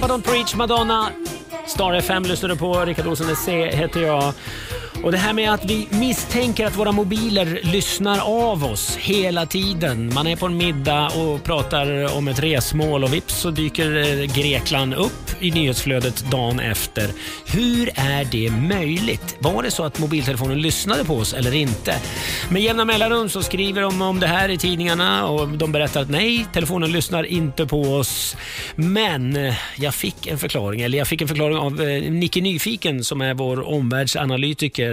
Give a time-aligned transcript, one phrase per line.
[0.00, 1.12] Papa Don't Preach, Madonna.
[1.66, 2.84] Star FM lyssnar du på.
[2.84, 4.32] Rickard Olsson C heter jag.
[5.02, 10.14] Och Det här med att vi misstänker att våra mobiler lyssnar av oss hela tiden.
[10.14, 14.34] Man är på en middag och pratar om ett resmål och vips så dyker eh,
[14.34, 17.10] Grekland upp i nyhetsflödet dagen efter.
[17.46, 19.36] Hur är det möjligt?
[19.38, 21.94] Var det så att mobiltelefonen lyssnade på oss eller inte?
[22.50, 26.10] Med jämna mellanrum så skriver de om det här i tidningarna och de berättar att
[26.10, 28.36] nej, telefonen lyssnar inte på oss.
[28.76, 33.04] Men eh, jag fick en förklaring, eller jag fick en förklaring av eh, Nicke Nyfiken
[33.04, 34.85] som är vår omvärldsanalytiker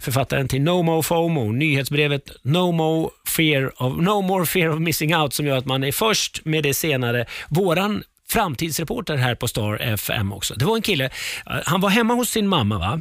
[0.00, 5.16] författaren till No Mo FOMO, nyhetsbrevet No, Mo fear of, no More Fear of Missing
[5.16, 7.26] Out som gör att man är först med det senare.
[7.48, 10.54] Våran framtidsreporter här på Star FM också.
[10.54, 12.78] Det var en kille, eh, han var hemma hos sin mamma.
[12.78, 13.00] va?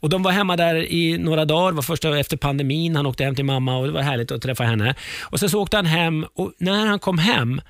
[0.00, 2.96] Och De var hemma där i några dagar, det var första efter pandemin.
[2.96, 4.94] Han åkte hem till mamma och det var härligt att träffa henne.
[5.22, 7.60] Och Sen så åkte han hem och när han kom hem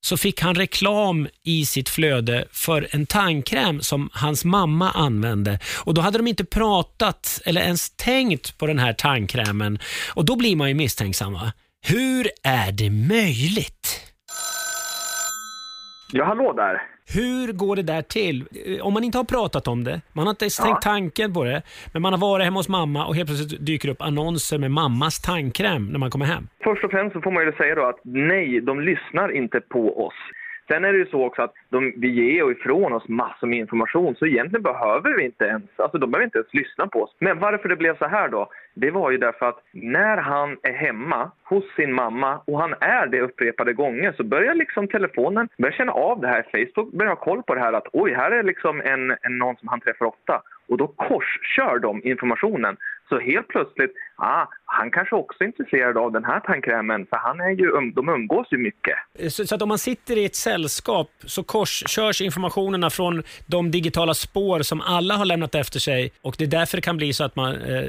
[0.00, 5.58] så fick han reklam i sitt flöde för en tandkräm som hans mamma använde.
[5.76, 9.78] Och Då hade de inte pratat eller ens tänkt på den här tandkrämen.
[10.08, 11.32] Och Då blir man ju misstänksam.
[11.32, 11.52] Va?
[11.82, 13.79] Hur är det möjligt?
[16.12, 16.82] Ja, hallå där.
[17.14, 18.44] Hur går det där till?
[18.66, 21.44] Eh, om man inte har pratat om det, man har inte ens tänkt tanken på
[21.44, 24.70] det, men man har varit hemma hos mamma och helt plötsligt dyker upp annonser med
[24.70, 26.48] mammas tandkräm när man kommer hem.
[26.64, 30.06] Först och främst så får man ju säga då att nej, de lyssnar inte på
[30.06, 30.14] oss.
[30.72, 34.14] Sen är det ju så också att de, vi ger ifrån oss massor med information
[34.14, 37.16] så egentligen behöver vi inte ens, alltså de behöver inte ens lyssna på oss.
[37.18, 38.50] Men varför det blev så här då?
[38.74, 43.06] Det var ju därför att när han är hemma hos sin mamma och han är
[43.06, 46.46] det upprepade gånger så börjar liksom telefonen börjar känna av det här.
[46.52, 49.56] Facebook börjar ha koll på det här att oj, här är liksom en, en någon
[49.56, 52.76] som han träffar ofta och då korskör de informationen.
[53.08, 57.40] Så helt plötsligt, ah, han kanske också är intresserad av den här tandkrämen för han
[57.40, 58.94] är ju, um, de umgås ju mycket.
[59.32, 64.14] Så, så, att om man sitter i ett sällskap så korskörs informationerna från de digitala
[64.14, 67.24] spår som alla har lämnat efter sig och det är därför det kan bli så
[67.24, 67.84] att man eh,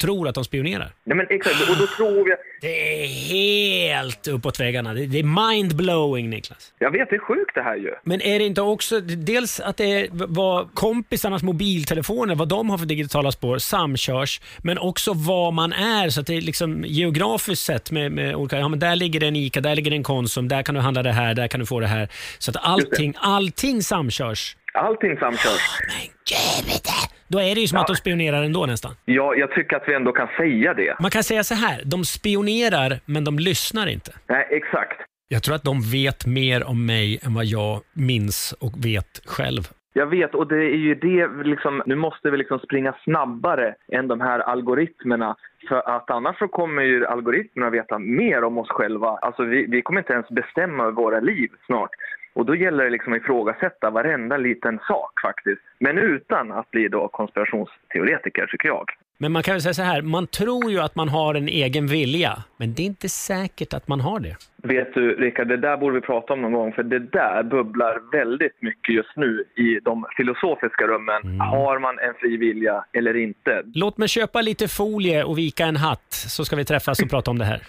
[0.00, 0.88] tror att de spionerar.
[1.04, 2.34] Nej men exakt, och då tror vi...
[2.60, 4.94] Det är helt uppåt väggarna.
[4.94, 6.72] Det, det är mind-blowing Niklas.
[6.78, 7.94] Jag vet, det är sjukt det här ju.
[8.02, 12.78] Men är det inte också dels att det är vad kompisarnas mobiltelefoner, vad de har
[12.78, 16.10] för digitala spår samkörs men också var man är.
[16.20, 19.26] Så att det är liksom geografiskt sett med, med olika, ja men där ligger det
[19.26, 21.60] en ICA, där ligger det en Konsum, där kan du handla det här, där kan
[21.60, 22.08] du få det här.
[22.38, 24.56] Så att allting, allting samkörs.
[24.74, 25.60] Allting samkörs.
[25.88, 26.82] Men gud,
[27.28, 27.80] då är det ju som Ja.
[27.80, 28.96] att de spionerar ändå nästan.
[29.04, 30.96] Ja, jag tycker att vi ändå kan säga det.
[31.00, 34.12] Man kan säga så här, de spionerar men de lyssnar inte.
[34.28, 35.00] Nej, exakt.
[35.28, 39.68] Jag tror att de vet mer om mig än vad jag minns och vet själv.
[39.92, 44.08] Jag vet, och det är ju det liksom, nu måste vi liksom springa snabbare än
[44.08, 45.36] de här algoritmerna.
[45.68, 49.08] För att annars så kommer ju algoritmerna veta mer om oss själva.
[49.08, 51.90] Alltså vi, vi kommer inte ens bestämma över våra liv snart.
[52.34, 55.62] Och då gäller det liksom att ifrågasätta varenda liten sak faktiskt.
[55.78, 58.90] Men utan att bli då konspirationsteoretiker tycker jag.
[59.22, 61.86] Men man kan väl säga så här, man tror ju att man har en egen
[61.86, 64.36] vilja, men det är inte säkert att man har det.
[64.62, 67.98] Vet du, Rickard, det där borde vi prata om någon gång, för det där bubblar
[68.12, 71.40] väldigt mycket just nu i de filosofiska rummen.
[71.40, 73.62] Har man en fri vilja eller inte?
[73.74, 77.30] Låt mig köpa lite folie och vika en hatt, så ska vi träffas och prata
[77.30, 77.60] om det här.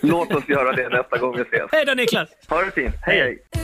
[0.00, 1.68] Låt oss göra det nästa gång vi ses.
[1.72, 2.28] Hej då Niklas!
[2.48, 2.94] Ha det fint.
[3.02, 3.63] Hej, hej.